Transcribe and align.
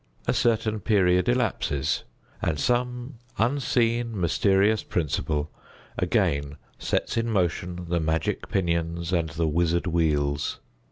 A 0.27 0.33
certain 0.33 0.79
period 0.79 1.29
elapses, 1.29 2.01
and 2.41 2.59
some 2.59 3.19
unseen 3.37 4.19
mysterious 4.19 4.81
principle 4.81 5.51
again 5.95 6.57
sets 6.79 7.17
in 7.17 7.29
motion 7.29 7.85
the 7.87 7.99
magic 7.99 8.49
pinions 8.49 9.13
and 9.13 9.29
the 9.29 9.47
wizard 9.47 9.85
wheels. 9.85 10.59